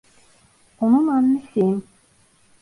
Onun 0.79 1.07
annesiyim. 1.07 1.83